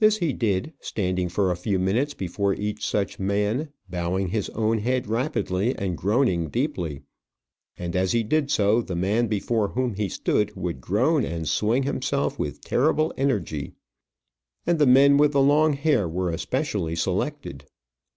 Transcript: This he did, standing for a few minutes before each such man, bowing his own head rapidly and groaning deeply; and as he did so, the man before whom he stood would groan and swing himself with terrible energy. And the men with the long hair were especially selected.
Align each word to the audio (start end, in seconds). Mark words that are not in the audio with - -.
This 0.00 0.16
he 0.16 0.32
did, 0.32 0.72
standing 0.80 1.28
for 1.28 1.48
a 1.52 1.56
few 1.56 1.78
minutes 1.78 2.12
before 2.12 2.54
each 2.54 2.84
such 2.84 3.20
man, 3.20 3.68
bowing 3.88 4.26
his 4.30 4.48
own 4.50 4.78
head 4.78 5.06
rapidly 5.06 5.76
and 5.78 5.96
groaning 5.96 6.48
deeply; 6.48 7.02
and 7.78 7.94
as 7.94 8.10
he 8.10 8.24
did 8.24 8.50
so, 8.50 8.82
the 8.82 8.96
man 8.96 9.28
before 9.28 9.68
whom 9.68 9.94
he 9.94 10.08
stood 10.08 10.56
would 10.56 10.80
groan 10.80 11.24
and 11.24 11.48
swing 11.48 11.84
himself 11.84 12.36
with 12.36 12.60
terrible 12.64 13.14
energy. 13.16 13.72
And 14.66 14.80
the 14.80 14.86
men 14.88 15.18
with 15.18 15.30
the 15.30 15.40
long 15.40 15.74
hair 15.74 16.08
were 16.08 16.30
especially 16.30 16.96
selected. 16.96 17.66